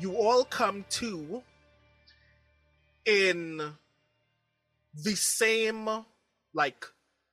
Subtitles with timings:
[0.00, 1.42] you all come to
[3.04, 3.60] in
[4.94, 5.88] the same
[6.54, 6.86] like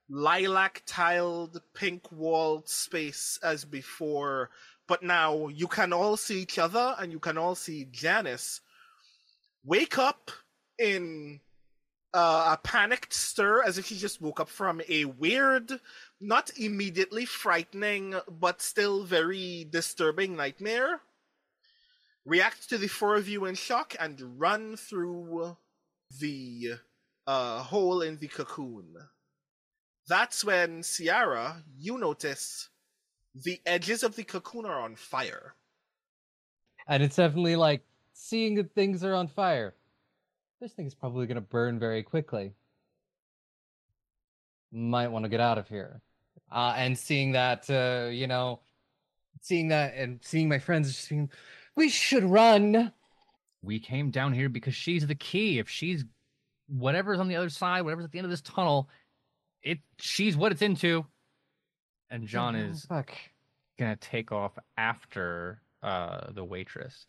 [0.09, 4.49] lilac tiled pink walled space as before
[4.87, 8.61] but now you can all see each other and you can all see janice
[9.65, 10.31] wake up
[10.77, 11.39] in
[12.13, 15.79] uh, a panicked stir as if she just woke up from a weird
[16.21, 21.01] not immediately frightening but still very disturbing nightmare
[22.27, 25.55] react to the four of you in shock and run through
[26.19, 26.73] the
[27.25, 28.95] uh, hole in the cocoon.
[30.07, 32.69] That's when, Ciarra, you notice
[33.33, 35.55] the edges of the cocoon are on fire.
[36.87, 39.73] And it's definitely like seeing that things are on fire.
[40.59, 42.53] This thing is probably going to burn very quickly.
[44.71, 46.01] Might want to get out of here.
[46.51, 48.59] Uh, and seeing that, uh, you know,
[49.41, 51.29] seeing that and seeing my friends just being,
[51.77, 52.91] we should run.
[53.63, 55.59] We came down here because she's the key.
[55.59, 56.03] If she's
[56.67, 58.89] whatever's on the other side, whatever's at the end of this tunnel,
[59.63, 61.05] it she's what it's into.
[62.09, 63.11] And John Oh, is fuck.
[63.77, 67.05] gonna take off after uh the waitress.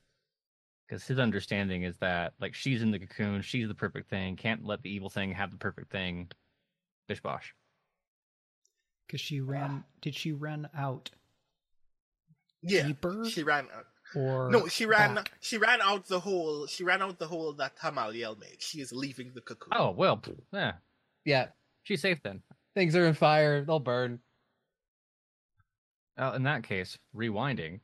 [0.87, 4.65] Because his understanding is that like she's in the cocoon, she's the perfect thing, can't
[4.65, 6.29] let the evil thing have the perfect thing.
[7.09, 7.55] Bish bosh.
[9.07, 9.85] Because she ran.
[10.03, 11.11] Did she run out
[12.63, 13.87] Yeah, deeper she ran out.
[14.14, 15.14] Or No, she ran.
[15.17, 15.33] back?
[15.41, 16.67] She ran out the hole.
[16.67, 18.61] She ran out the hole that Hamaliel made.
[18.61, 19.73] She is leaving the cocoon.
[19.73, 20.73] Oh well, yeah,
[21.25, 21.47] Yeah,
[21.83, 22.42] she's safe then.
[22.75, 23.65] things are in fire.
[23.65, 24.20] They'll burn.
[26.17, 27.81] Uh, in that case, rewinding,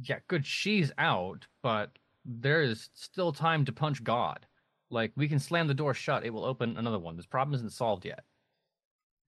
[0.00, 0.46] yeah, good.
[0.46, 1.90] She's out, but
[2.24, 4.46] there is still time to punch God.
[4.90, 7.16] Like we can slam the door shut; it will open another one.
[7.16, 8.24] This problem isn't solved yet.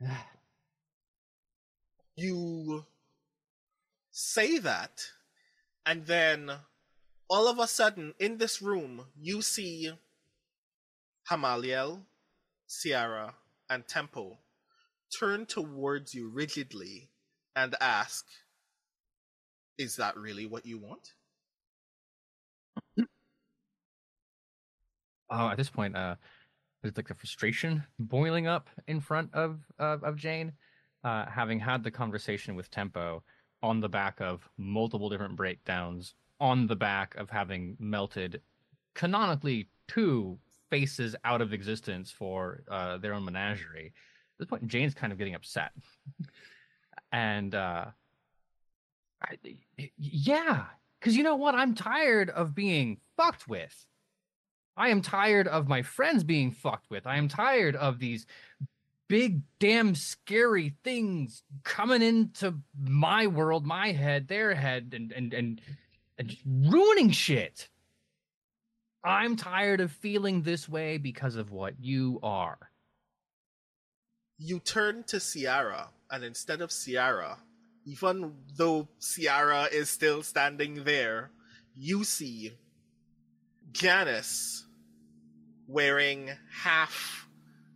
[2.17, 2.85] you
[4.13, 5.03] say that,
[5.87, 6.51] and then
[7.29, 9.93] all of a sudden in this room you see
[11.31, 12.03] Hamaliel,
[12.69, 13.35] Ciarra,
[13.71, 14.39] and Tempo
[15.19, 17.09] turn towards you rigidly
[17.57, 18.27] and ask,
[19.79, 21.15] Is that really what you want?
[25.31, 26.17] Oh, at this point, uh,
[26.83, 30.53] there's like the frustration boiling up in front of of, of Jane,
[31.03, 33.23] uh, having had the conversation with Tempo
[33.65, 38.43] on the back of multiple different breakdowns, on the back of having melted
[38.93, 40.39] canonically two
[40.69, 43.87] faces out of existence for uh, their own menagerie.
[43.87, 45.71] At this point, Jane's kind of getting upset,
[47.13, 47.87] and uh,
[49.23, 49.39] I,
[49.97, 50.65] yeah,
[51.01, 51.55] because you know what?
[51.55, 53.87] I'm tired of being fucked with.
[54.77, 57.07] I am tired of my friends being fucked with.
[57.07, 58.27] I am tired of these
[59.15, 65.61] big, damn scary things coming into my world, my head, their head, and and and,
[66.19, 67.69] and ruining shit.
[69.05, 72.59] I'm tired of feeling this way because of what you are.
[74.37, 77.37] You turn to Ciarra, and instead of Ciarra,
[77.85, 81.31] even though Ciarra is still standing there,
[81.77, 82.55] you see
[83.71, 84.67] Janice
[85.69, 87.24] wearing half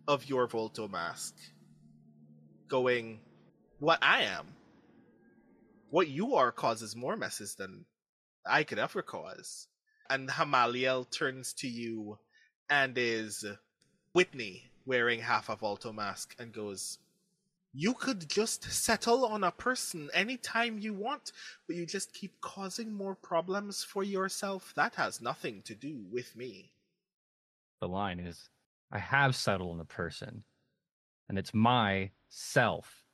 [0.09, 1.37] of your Volto mask,
[2.67, 3.21] going,
[3.79, 4.47] What I am,
[5.91, 7.85] what you are causes more messes than
[8.45, 9.69] I could ever cause.
[10.11, 12.19] And Hamaliel turns to you
[12.71, 13.45] and is
[14.15, 16.99] Whitney wearing half a Volto mask and goes,
[17.75, 21.33] You could just settle on a person anytime you want,
[21.67, 24.73] but you just keep causing more problems for yourself.
[24.75, 26.73] That has nothing to do with me.
[27.81, 28.49] The line is,
[28.91, 30.45] I have settled on a person,
[31.29, 33.05] and it's my self.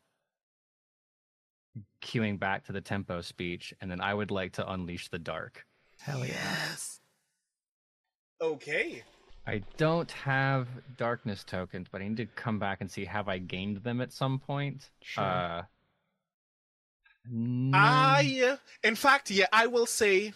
[2.03, 5.67] Cueing back to the tempo speech, and then I would like to unleash the dark.
[6.01, 6.25] Hell.
[6.25, 7.01] Yes.
[8.41, 9.03] Okay.
[9.47, 13.39] I don't have darkness tokens, but I need to come back and see have I
[13.39, 14.91] gained them at some point.
[15.03, 15.25] Sure.
[15.25, 15.63] Uh,
[17.31, 17.77] no.
[17.77, 20.33] I, in fact, yeah, I will say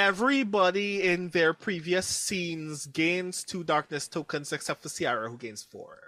[0.00, 5.98] everybody in their previous scenes gains two darkness tokens except for Ciarra, who gains four.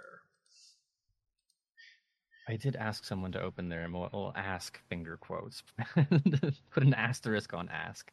[2.47, 5.63] I did ask someone to open their we'll, we'll ask finger quotes.
[6.71, 8.11] Put an asterisk on ask,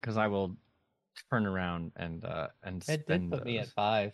[0.00, 0.56] because I will
[1.30, 3.72] turn around and uh and It did spend put me at those.
[3.72, 4.12] five.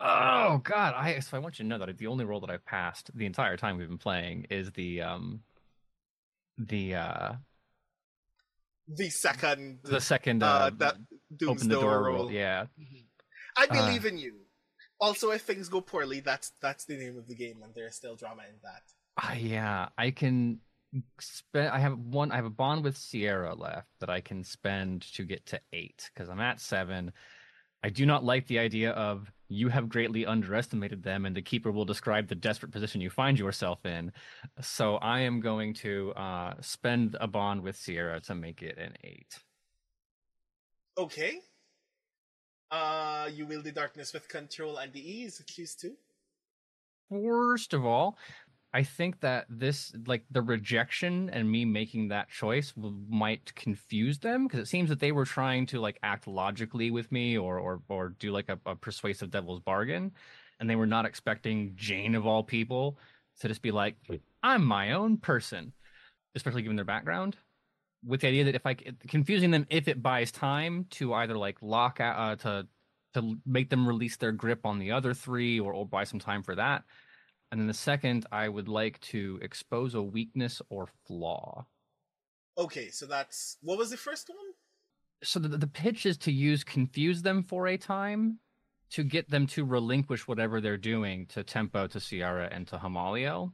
[0.00, 0.94] Oh God!
[0.96, 3.26] I so I want you to know that the only role that I've passed the
[3.26, 5.40] entire time we've been playing is the um
[6.58, 7.32] the uh
[8.88, 10.96] The second, the second uh, uh, that
[11.36, 12.16] Doom's open the door roll.
[12.16, 12.32] roll.
[12.32, 12.66] Yeah.
[13.56, 14.34] I Uh, believe in you.
[15.00, 18.16] Also, if things go poorly, that's that's the name of the game, and there's still
[18.16, 18.82] drama in that.
[19.18, 20.60] Ah, yeah, I can
[21.20, 21.68] spend.
[21.68, 22.30] I have one.
[22.32, 26.08] I have a bond with Ciarra left that I can spend to get to eight
[26.14, 27.12] because I'm at seven.
[27.82, 31.70] I do not like the idea of you have greatly underestimated them, and the keeper
[31.70, 34.12] will describe the desperate position you find yourself in.
[34.60, 38.94] So I am going to uh, spend a bond with Ciarra to make it an
[39.04, 39.38] eight.
[40.98, 41.38] Okay.
[42.70, 45.40] Uh, you wield the darkness with control and the ease.
[45.46, 45.92] Choose two.
[47.08, 48.18] First of all,
[48.76, 54.18] I think that this, like the rejection and me making that choice, w- might confuse
[54.18, 57.58] them because it seems that they were trying to like act logically with me or
[57.58, 60.12] or or do like a, a persuasive devil's bargain,
[60.60, 62.98] and they were not expecting Jane of all people
[63.40, 63.96] to just be like,
[64.42, 65.72] "I'm my own person,"
[66.34, 67.38] especially given their background.
[68.04, 68.74] With the idea that if I
[69.08, 72.68] confusing them, if it buys time to either like lock out uh, to
[73.14, 76.42] to make them release their grip on the other three, or, or buy some time
[76.42, 76.84] for that.
[77.50, 81.66] And then the second, I would like to expose a weakness or flaw.
[82.58, 84.38] Okay, so that's what was the first one?
[85.22, 88.38] So the, the pitch is to use confuse them for a time
[88.90, 93.52] to get them to relinquish whatever they're doing to Tempo, to Ciarra, and to Hamaliel.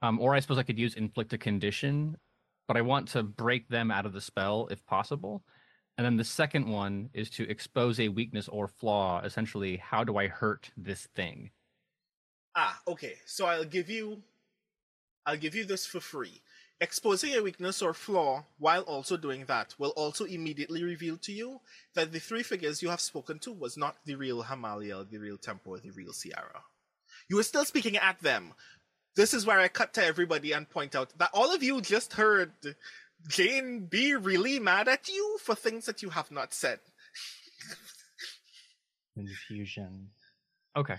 [0.00, 2.16] Um, or I suppose I could use inflict a condition,
[2.68, 5.42] but I want to break them out of the spell if possible.
[5.96, 9.20] And then the second one is to expose a weakness or flaw.
[9.22, 11.50] Essentially, how do I hurt this thing?
[12.54, 13.14] Ah, okay.
[13.26, 14.22] So I'll give you
[15.26, 16.40] I'll give you this for free.
[16.80, 21.60] Exposing a weakness or flaw while also doing that will also immediately reveal to you
[21.94, 25.36] that the three figures you have spoken to was not the real Hamaliel, the real
[25.36, 26.62] Tempo, the real Ciarra.
[27.28, 28.54] You were still speaking at them.
[29.16, 32.12] This is where I cut to everybody and point out that all of you just
[32.12, 32.52] heard
[33.26, 36.78] Jane be really mad at you for things that you have not said.
[39.14, 40.10] Confusion.
[40.76, 40.96] Okay.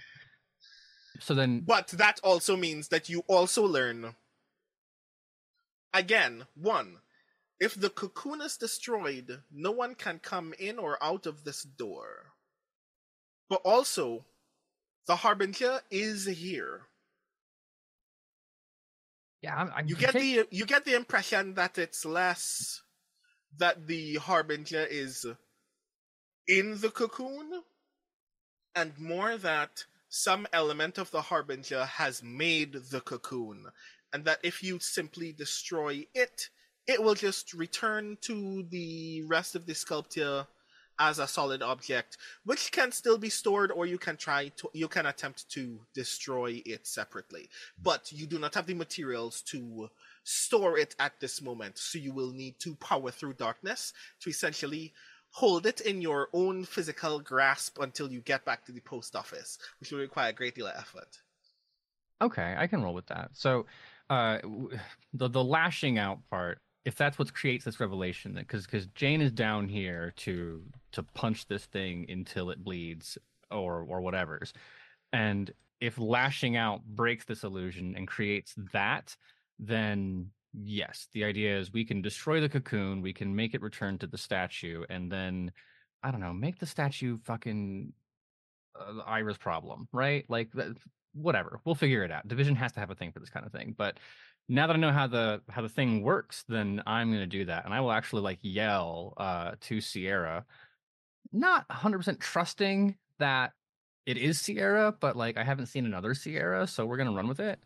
[1.19, 4.15] So then, But that also means that you also learn.
[5.93, 6.97] Again, one,
[7.59, 12.33] if the cocoon is destroyed, no one can come in or out of this door.
[13.49, 14.25] But also,
[15.07, 16.83] the Harbinger is here.
[19.41, 22.81] yeah, I'm, I'm You get the you get the impression that it's less
[23.57, 25.25] that the Harbinger is
[26.47, 27.63] in the cocoon,
[28.75, 33.67] and more that some element of the Harbinger has made the cocoon,
[34.11, 36.49] and that if you simply destroy it,
[36.87, 40.47] it will just return to the rest of the sculpture
[40.97, 44.87] as a solid object, which can still be stored, or you can try to you
[44.87, 47.47] can attempt to destroy it separately.
[47.81, 49.89] But you do not have the materials to
[50.23, 54.93] store it at this moment, so you will need to power through darkness to essentially
[55.31, 59.57] hold it in your own physical grasp until you get back to the post office,
[59.79, 61.19] which will require a great deal of effort.
[62.21, 63.29] Okay, I can roll with that.
[63.33, 63.65] So,
[64.09, 64.39] uh,
[65.13, 69.31] the the lashing out part, if that's what creates this revelation, because because Jane is
[69.31, 73.17] down here to to punch this thing until it bleeds
[73.51, 74.53] or or whatever's,
[75.13, 79.15] and if lashing out breaks this illusion and creates that,
[79.59, 83.97] then yes, the idea is we can destroy the cocoon, we can make it return
[83.99, 85.51] to the statue, and then
[86.03, 87.93] I don't know, make the statue fucking
[88.79, 90.25] uh, Ira's problem, right?
[90.29, 90.51] Like
[91.13, 91.59] whatever.
[91.65, 92.27] We'll figure it out.
[92.27, 93.75] Division has to have a thing for this kind of thing.
[93.77, 93.97] But
[94.47, 97.65] now that I know how the how the thing works, then I'm gonna do that,
[97.65, 100.43] and I will actually like yell uh, to Ciarra,
[101.31, 103.51] not 100 percent trusting that
[104.05, 107.39] it is Ciarra, but like I haven't seen another Ciarra, so we're gonna run with
[107.39, 107.59] it.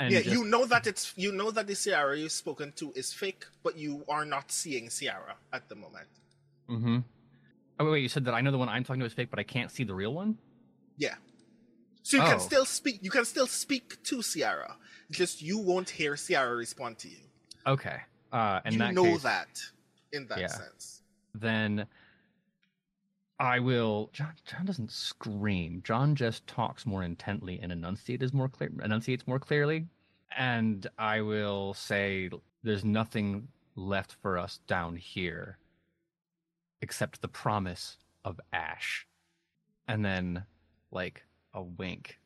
[0.00, 2.90] And yeah, just- you know that it's you know that the Ciarra you've spoken to
[2.96, 6.08] is fake, but you are not seeing Ciarra at the moment.
[6.70, 6.98] Mm-hmm.
[7.78, 9.28] Oh wait, wait, you said that I know the one I'm talking to is fake,
[9.30, 10.38] but I can't see the real one.
[10.96, 11.16] Yeah.
[12.02, 12.50] So you can Oh.
[12.50, 13.00] still speak.
[13.02, 14.72] You can still speak to Ciarra.
[15.10, 17.22] Just you won't hear Ciarra respond to you.
[17.66, 17.98] Okay.
[18.32, 19.48] Uh, in you that know case, that
[20.12, 20.46] in that Yeah.
[20.48, 21.02] sense.
[21.34, 21.86] then
[23.40, 24.10] I will.
[24.12, 25.80] John, John doesn't scream.
[25.82, 29.86] John just talks more intently and enunciates more clear, enunciates more clearly.
[30.36, 32.28] And I will say,
[32.62, 35.58] "There's nothing left for us down here,
[36.82, 39.06] except the promise of ash."
[39.88, 40.44] And then,
[40.90, 42.20] like a wink,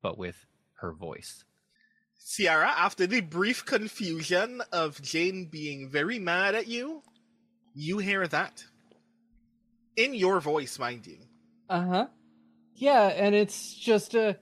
[0.00, 1.44] but with her voice.
[2.18, 7.02] Ciarra, after the brief confusion of Jane being very mad at you,
[7.74, 8.64] you hear that.
[9.96, 11.18] In your voice, mind you.
[11.68, 12.06] Uh huh.
[12.74, 14.38] Yeah, and it's just a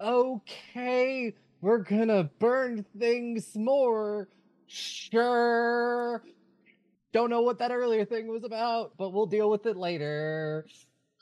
[0.00, 1.34] okay.
[1.60, 4.28] We're gonna burn things more.
[4.66, 6.22] Sure.
[7.12, 10.66] Don't know what that earlier thing was about, but we'll deal with it later.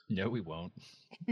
[0.08, 0.72] No, we won't.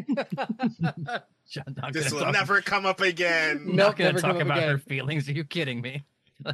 [1.51, 3.63] John, This will talk- never come up again.
[3.67, 5.29] Nope, not gonna never talk come up about her feelings.
[5.29, 6.05] Are you kidding me?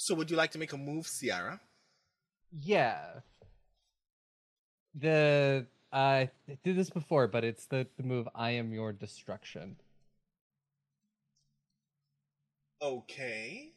[0.00, 1.58] So would you like to make a move, Ciarra?
[2.52, 3.00] Yeah.
[5.00, 6.30] The I
[6.64, 9.76] did this before, but it's the, the move I am your destruction.
[12.82, 13.72] Okay.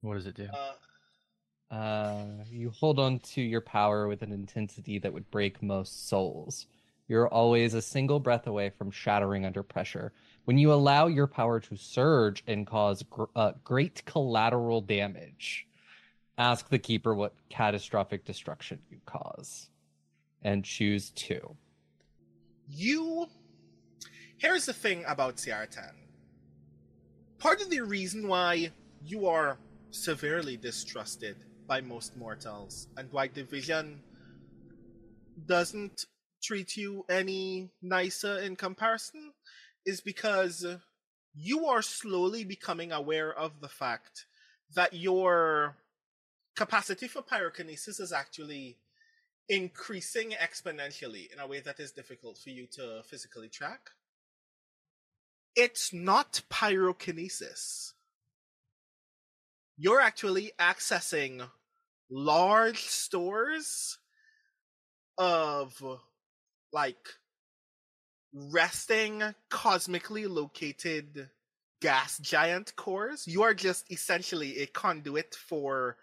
[0.00, 0.48] what does it do?
[0.52, 0.72] Uh,
[1.70, 6.66] Uh, you hold on to your power with an intensity that would break most souls.
[7.08, 10.12] You're always a single breath away from shattering under pressure.
[10.44, 15.66] When you allow your power to surge and cause gr- uh, great collateral damage,
[16.38, 19.68] ask the keeper what catastrophic destruction you cause,
[20.42, 21.56] and choose two.
[22.68, 23.26] you.
[24.38, 25.94] Here's the thing about Ciarra Tân.
[27.38, 28.72] Part of the reason why
[29.04, 29.58] you are
[29.90, 31.36] severely distrusted
[31.68, 34.00] by most mortals and why Division
[35.46, 36.06] doesn't
[36.42, 39.32] treat you any nicer in comparison
[39.86, 40.66] is because
[41.34, 44.26] you are slowly becoming aware of the fact
[44.74, 45.76] that your
[46.54, 48.78] capacity for pyrokinesis is actually
[49.48, 53.90] increasing exponentially in a way that is difficult for you to physically track.
[55.54, 57.92] It's not pyrokinesis.
[59.76, 61.48] You're actually accessing
[62.10, 63.98] large stores
[65.18, 65.82] of
[66.72, 67.08] like
[68.32, 71.28] resting cosmically located
[71.80, 73.26] gas giant cores.
[73.26, 75.96] You are just essentially a conduit for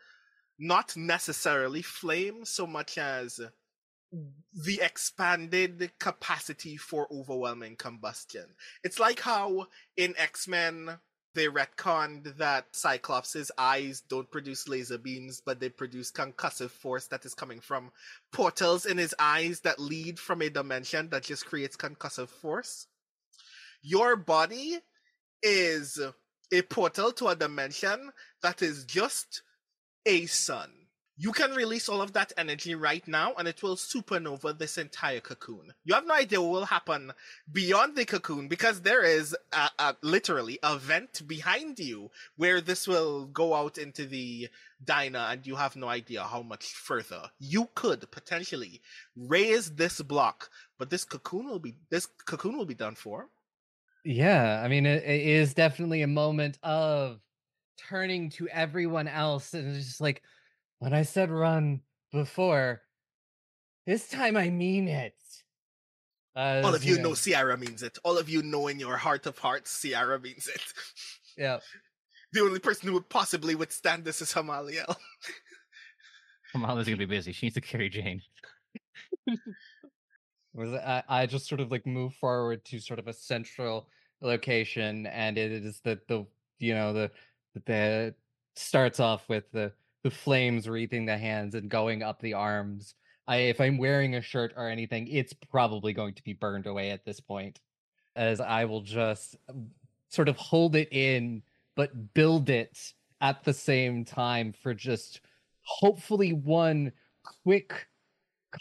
[0.60, 3.39] not necessarily flame so much as
[4.54, 8.46] the expanded capacity for overwhelming combustion.
[8.84, 11.00] It's like how in X Men
[11.36, 17.24] they retconned that Cyclops' eyes don't produce laser beams, but they produce concussive force that
[17.24, 17.92] is coming from
[18.34, 22.88] portals in his eyes that lead from a dimension that just creates concussive force.
[23.82, 24.80] Your body
[25.44, 26.00] is
[26.51, 28.12] a portal to a dimension
[28.42, 29.44] that is just
[30.10, 30.72] a sun.
[31.18, 35.20] You can release all of that energy right now and it will supernova this entire
[35.20, 35.72] cocoon.
[35.84, 37.12] You have no idea what will happen
[37.51, 42.88] beyond the cocoon because there is a, a, literally a vent behind you where this
[42.88, 44.48] will go out into the
[44.84, 48.82] diner and you have no idea how much further you could potentially
[49.16, 50.50] raise this block
[50.80, 53.28] but this cocoon will be this cocoon will be done for
[54.06, 57.20] Yeah, I mean, it, it is definitely a moment of
[57.88, 60.21] turning to everyone else and it's just like,
[60.79, 61.81] when I said run
[62.12, 62.81] before,
[63.86, 65.13] this time I mean it.
[66.36, 67.98] Uh, all of you know Ciarra means it.
[68.03, 70.62] All of you know in your heart of hearts Ciarra means it.
[71.38, 71.59] Yeah.
[72.31, 74.95] The only person who would possibly withstand this is Hamaliel.
[76.51, 77.31] Kamala's gonna be busy.
[77.31, 78.21] She needs to carry Jane.
[80.53, 83.88] Was I, I just sort of like move forward to sort of a central
[84.21, 86.27] location, and it is the the
[86.59, 87.09] you know the
[87.66, 88.16] the
[88.56, 89.72] starts off with the
[90.04, 92.96] the flames wreathing the hands and going up the arms.
[93.28, 96.92] I if I'm wearing a shirt or anything, it's probably going to be burned away
[96.92, 97.60] at this point,
[98.16, 99.36] as I will just
[100.10, 101.44] sort of hold it in,
[101.75, 105.22] but build it at the same time for just
[105.62, 106.92] hopefully one
[107.44, 107.88] quick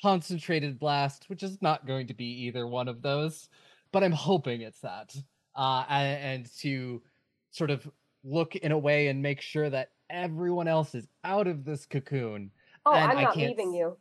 [0.03, 3.49] concentrated blast, which is not going to be either one of those,
[3.93, 5.15] but I'm hoping it's that.
[5.55, 7.03] Uh, and to
[7.51, 7.89] sort of
[8.25, 12.51] look in a way and make sure that everyone else is out of this cocoon.
[12.87, 13.97] Oh, And I'm I not can't leaving s- you.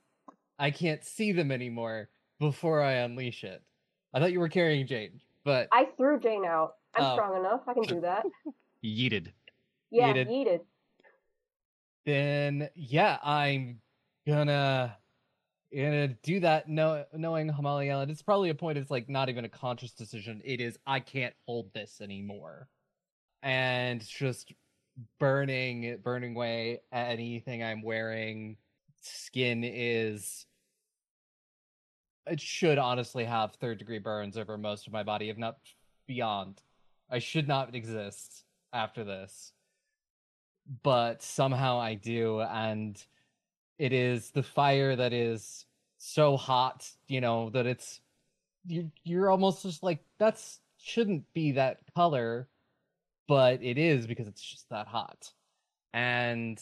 [0.59, 2.09] I can't see them anymore
[2.39, 3.61] before I unleash it.
[4.13, 6.75] I thought you were carrying Jane, but I threw Jane out.
[6.95, 7.13] I'm Oh.
[7.13, 7.61] strong enough.
[7.67, 8.25] I can do that.
[8.83, 9.31] Yeeted.
[9.91, 10.27] Yeah, Yeeted.
[10.29, 10.59] yeeted.
[12.05, 13.79] then yeah, I'm
[14.25, 14.97] gonna
[15.75, 16.69] gonna do that.
[16.69, 18.77] No, knowing Hamaliel, it's probably a point.
[18.77, 20.41] It's like not even a conscious decision.
[20.45, 20.77] It is.
[20.87, 22.67] I can't hold this anymore,
[23.47, 24.53] and just
[25.19, 28.57] burning, burning away anything I'm wearing.
[29.01, 30.45] Skin is.
[32.25, 35.57] It should honestly have third degree burns over most of my body, if not
[36.07, 36.61] beyond.
[37.09, 39.53] I should not exist after this
[40.83, 43.01] but somehow I do, and
[43.77, 45.65] it is the fire that is
[45.97, 48.01] so hot, you know, that it's
[48.65, 52.49] you you're almost just like that's shouldn't be that color,
[53.27, 55.31] but it is because it's just that hot.
[55.93, 56.59] And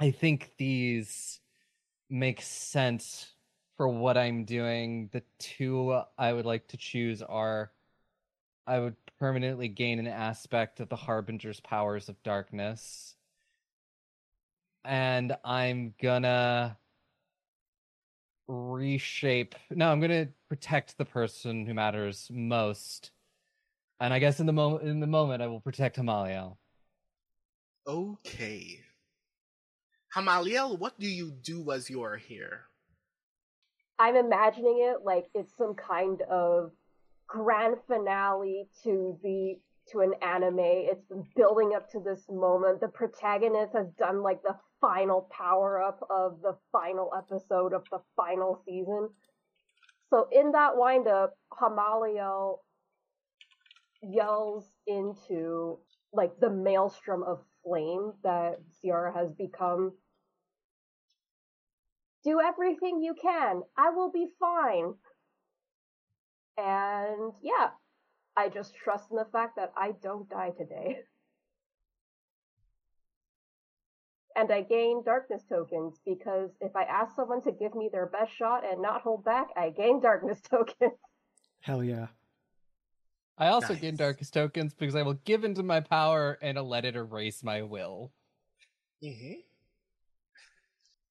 [0.00, 1.40] I think these
[2.10, 3.32] make sense
[3.76, 5.08] for what I'm doing.
[5.12, 7.72] The two I would like to choose are
[8.66, 13.16] I would permanently gain an aspect of the Harbinger's powers of darkness
[14.84, 16.76] and I'm gonna
[18.48, 19.54] reshape.
[19.70, 23.10] No, I'm gonna protect the person who matters most.
[24.02, 26.56] And I guess in the moment, in the moment, I will protect Hamaliel.
[27.86, 28.80] Okay.
[30.16, 32.62] Hamaliel, what do you do as you are here?
[34.00, 36.72] I'm imagining it like it's some kind of
[37.28, 39.60] grand finale to the
[39.92, 40.58] to an anime.
[40.58, 42.80] It's been building up to this moment.
[42.80, 48.00] The protagonist has done like the final power up of the final episode of the
[48.16, 49.10] final season.
[50.10, 52.58] So in that wind up, Hamaliel
[54.02, 55.78] yells into
[56.12, 59.92] like the maelstrom of flame that Ciarra has become.
[62.24, 63.62] Do everything you can.
[63.76, 64.94] I will be fine.
[66.58, 67.70] And yeah,
[68.36, 70.98] I just trust in the fact that I don't die today.
[74.34, 78.34] And I gain darkness tokens because if I ask someone to give me their best
[78.34, 80.98] shot and not hold back, I gain darkness tokens.
[81.60, 82.06] Hell yeah.
[83.38, 83.80] I also Nice.
[83.82, 87.62] gain darkest tokens because I will give into my power and let it erase my
[87.62, 88.12] will.
[89.02, 89.40] Mm-hmm.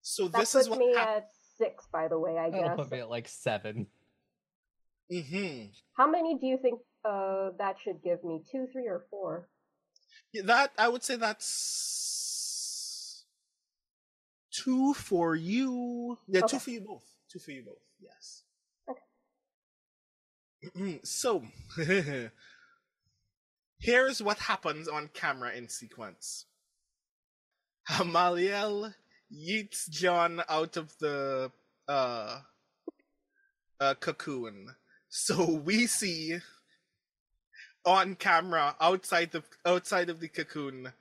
[0.01, 2.69] So That this puts is what me hap- at six, by the way, I That'll
[2.69, 2.75] guess.
[2.77, 3.87] put me at like seven.
[5.11, 5.71] Mhm.
[5.97, 8.43] How many do you think uh, that should give me?
[8.49, 9.49] Two, three, or four?
[10.31, 13.25] Yeah, that I would say that's
[14.51, 16.17] two for you.
[16.27, 17.03] Yeah, two for you both.
[17.29, 17.81] Two for you both.
[17.99, 18.40] Yes.
[20.65, 20.99] Okay.
[21.03, 21.43] so
[23.79, 26.45] here's what happens on camera in sequence.
[27.89, 28.93] Hamaliel
[29.33, 31.51] yeets John out of the
[31.87, 32.39] uh,
[33.79, 34.75] uh cocoon.
[35.09, 36.39] So we see
[37.85, 40.93] on camera outside the outside of the cocoon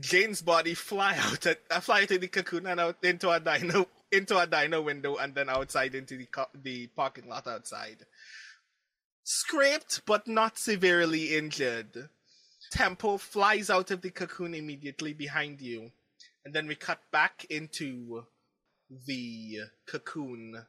[0.00, 3.40] Jane's body fly out at, uh, fly out of the cocoon and out into a
[3.40, 8.06] dino into a dino window and then outside into the co- the parking lot outside.
[9.22, 12.08] Scraped but not severely injured.
[12.70, 15.90] Tempo flies out of the cocoon immediately behind you,
[16.44, 18.24] and then we cut back into
[19.06, 20.66] the cocoon.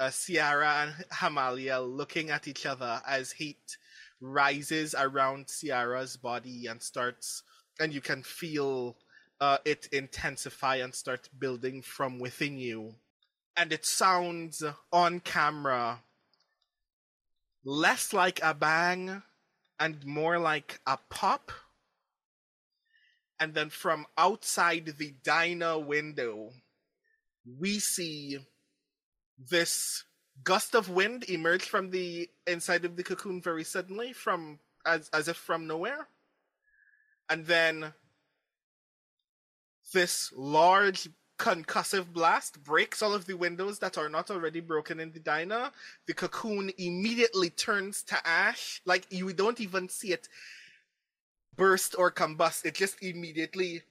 [0.00, 3.76] Uh, Ciarra and Hamaliel looking at each other as heat
[4.20, 7.42] rises around Ciarra's body and starts,
[7.78, 8.96] and you can feel
[9.40, 12.94] uh, it intensify and start building from within you.
[13.56, 16.00] And it sounds on camera
[17.64, 19.22] less like a bang
[19.78, 21.52] and more like a pop.
[23.40, 26.50] And then from outside the diner window,
[27.58, 28.38] we see
[29.38, 30.04] this
[30.42, 35.28] gust of wind emerge from the inside of the cocoon very suddenly from as as
[35.28, 36.08] if from nowhere
[37.28, 37.92] and then
[39.92, 45.10] this large concussive blast breaks all of the windows that are not already broken in
[45.10, 45.70] the diner
[46.06, 50.28] the cocoon immediately turns to ash like you don't even see it
[51.56, 53.82] burst or combust it just immediately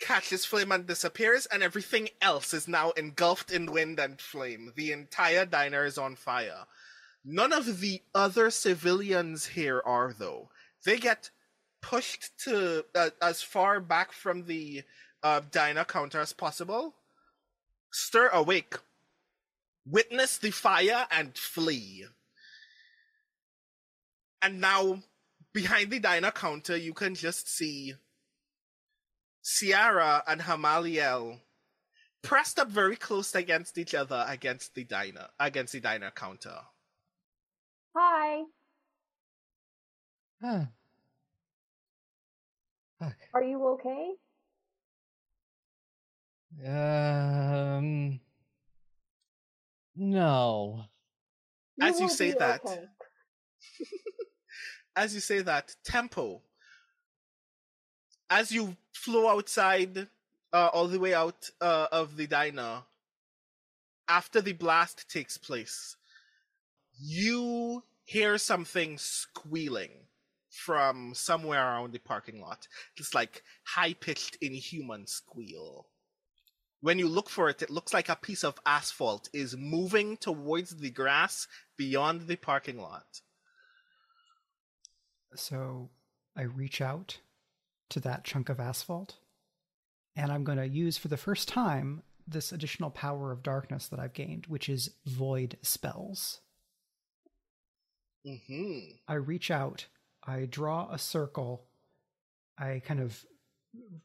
[0.00, 4.72] catches flame and disappears, and everything else is now engulfed in wind and flame.
[4.74, 6.64] The entire diner is on fire.
[7.24, 10.48] None of the other civilians here are, though.
[10.84, 11.30] They get
[11.82, 14.82] pushed to uh, as far back from the
[15.22, 16.94] uh, diner counter as possible,
[17.90, 18.74] stir awake,
[19.86, 22.04] witness the fire, and flee.
[24.42, 25.02] And now,
[25.52, 27.94] behind the diner counter, you can just see
[29.44, 31.40] Ciarra and Hamaliel
[32.22, 36.58] pressed up very close against each other against the diner against the diner counter.
[37.96, 38.44] Hi,
[40.42, 40.64] Huh.
[43.00, 43.16] Fuck.
[43.32, 44.12] are you okay?
[46.66, 48.20] Um.
[49.96, 50.84] No.
[51.80, 52.84] As you say that, okay.
[54.96, 56.42] As you say that, tempo.
[58.28, 60.06] As you flow outside,
[60.52, 62.82] uh, all the way out uh, of the diner,
[64.08, 65.96] after the blast takes place,
[67.00, 69.90] you hear something squealing
[70.50, 72.66] from somewhere around the parking lot.
[72.96, 75.86] Just like high pitched, inhuman squeal.
[76.80, 80.76] When you look for it, it looks like a piece of asphalt is moving towards
[80.76, 83.20] the grass beyond the parking lot.
[85.34, 85.90] So
[86.36, 87.18] I reach out
[87.90, 89.16] to that chunk of asphalt,
[90.16, 94.00] and I'm going to use for the first time this additional power of darkness that
[94.00, 96.40] I've gained, which is void spells.
[98.24, 99.86] hmm I reach out,
[100.24, 101.66] I draw a circle,
[102.58, 103.24] I kind of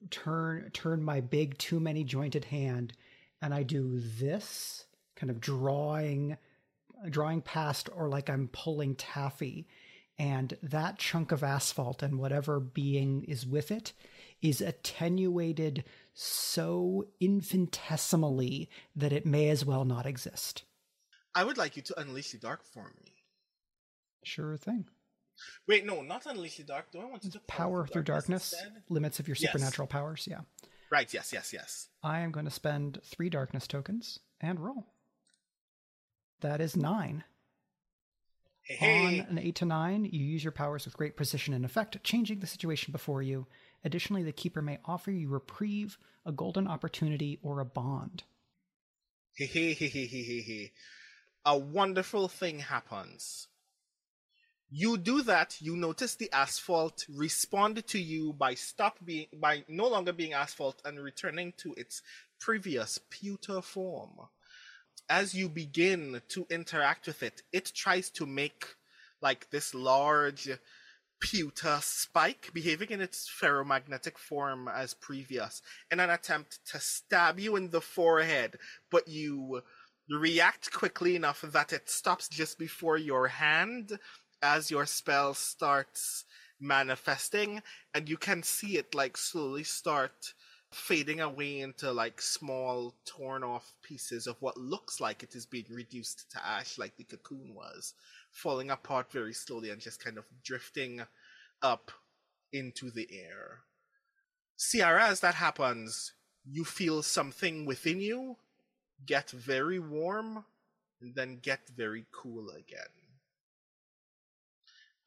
[0.10, 2.93] turn turn my big too many jointed hand,
[3.41, 6.38] and I do this, kind of drawing
[7.10, 9.67] drawing past or like I'm pulling taffy.
[10.17, 13.93] and that chunk of asphalt and whatever being is with it
[14.41, 20.63] is attenuated so infinitesimally that it may as well not exist.
[21.34, 23.12] I would like you to unleash the dark for me.
[24.23, 24.86] Sure thing.
[25.67, 26.91] Wait, no, not unleash the dark.
[26.91, 28.84] Do I want to Power through darkness, instead?
[28.89, 29.52] limits of your Yes.
[29.52, 30.28] supernatural powers.
[30.30, 30.41] Yeah.
[30.89, 31.12] Right.
[31.13, 31.34] Yes.
[31.34, 31.52] Yes.
[31.54, 31.89] Yes.
[32.04, 34.88] I am going to spend three darkness tokens and roll.
[36.41, 37.24] That is nine.
[38.62, 39.19] Hey, hey.
[39.21, 42.39] On an 8 to 9, you use your powers with great precision and effect, changing
[42.39, 43.45] the situation before you.
[43.84, 48.24] Additionally, the Keeper may offer you reprieve, a golden opportunity, or a bond.
[49.36, 50.71] Hey.
[51.45, 53.48] A wonderful thing happens.
[54.71, 59.88] You do that, you notice the asphalt respond to you by stop being by no
[59.88, 62.01] longer being asphalt and returning to its
[62.39, 64.12] previous pewter form.
[65.08, 68.75] As you begin to interact with it, it tries to make
[69.21, 70.49] like this large
[71.19, 77.56] pewter spike behaving in its ferromagnetic form as previous in an attempt to stab you
[77.56, 78.58] in the forehead,
[78.89, 79.62] but you
[80.10, 83.97] react quickly enough that it stops just before your hand
[84.45, 86.25] as your spell starts
[86.60, 87.62] manifesting,
[87.93, 90.34] and you can see it like slowly start
[90.71, 95.65] fading away into like small torn off pieces of what looks like it is being
[95.69, 97.93] reduced to ash like the cocoon was
[98.31, 101.01] falling apart very slowly and just kind of drifting
[101.62, 101.91] up
[102.51, 103.60] into the air.
[104.58, 106.13] Ciarra, as that happens
[106.45, 108.38] you feel something within you
[109.05, 110.45] get very warm
[111.01, 113.04] and then get very cool again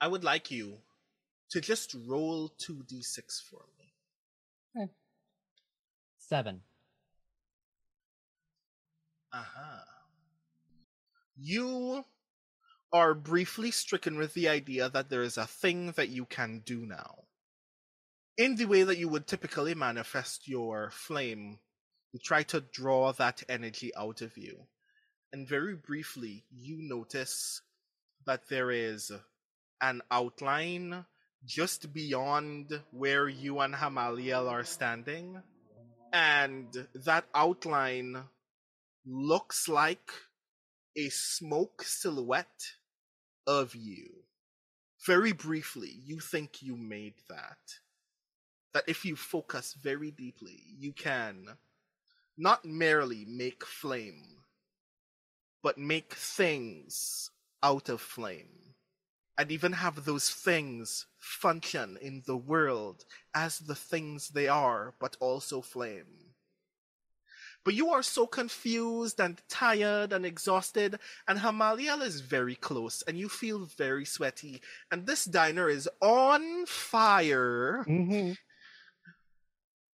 [0.01, 0.79] i would like you
[1.51, 3.89] to just roll 2d6 for me
[6.29, 6.61] Seven.
[9.33, 9.85] Uh-huh.
[11.39, 12.05] You
[12.93, 16.85] are briefly stricken with the idea that there is a thing that you can do
[16.85, 17.25] now.
[18.37, 21.61] In the way that you would typically manifest your flame,
[22.13, 24.67] you try to draw that energy out of you.
[25.33, 27.63] And very briefly, you notice
[28.27, 29.11] that there is
[29.81, 31.05] an outline
[31.45, 35.43] just beyond where you and Hamaliel are standing.
[36.13, 38.25] And that outline
[39.07, 40.11] looks like
[40.97, 42.73] a smoke silhouette
[43.47, 44.25] of you.
[45.07, 47.59] Very briefly, you think you made that.
[48.75, 51.57] That if you focus very deeply, you can
[52.37, 54.45] not merely make flame,
[55.63, 57.31] but make things
[57.63, 58.58] out of flame.
[59.39, 65.17] And even have those things function in the world as the things they are, but
[65.21, 66.35] also flame.
[67.65, 70.99] But you are so confused and tired and exhausted,
[71.29, 76.67] and Hamaliel is very close, and you feel very sweaty, and this diner is on
[76.67, 77.85] fire.
[77.89, 78.33] Mm-hmm.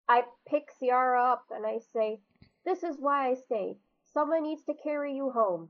[0.08, 2.18] I pick Ciarra up and I say,
[2.64, 3.76] This is why I stayed.
[4.12, 5.68] Someone needs to carry you home.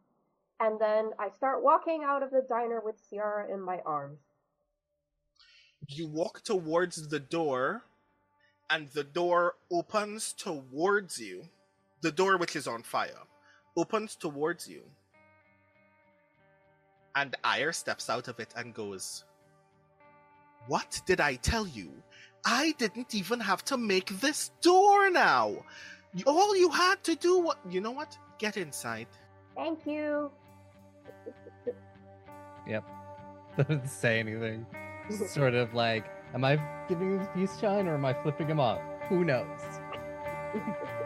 [0.61, 4.21] And then I start walking out of the diner with Ciarra in my arms.
[5.89, 7.83] You walk towards the door,
[8.69, 11.49] and the door opens towards you.
[12.03, 13.25] The door, which is on fire,
[13.77, 14.83] opens towards you.
[17.17, 19.25] And Ire steps out of it and goes,
[20.69, 21.91] What did I tell you?
[22.45, 25.65] I didn't even have to make this door now.
[26.27, 28.17] All you had to do was, you know what?
[28.39, 29.09] Get inside.
[29.57, 30.31] Thank you.
[32.71, 32.85] Yep.
[33.57, 34.65] Doesn't say anything.
[35.27, 36.05] sort of like,
[36.35, 38.81] am I giving him peace shine or am I flipping him off?
[39.09, 39.61] Who knows?